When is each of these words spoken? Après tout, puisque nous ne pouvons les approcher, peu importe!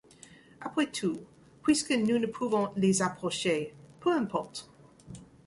Après 0.59 0.87
tout, 0.91 1.19
puisque 1.61 1.91
nous 1.91 2.17
ne 2.17 2.25
pouvons 2.25 2.71
les 2.75 3.03
approcher, 3.03 3.71
peu 3.99 4.11
importe! 4.11 4.67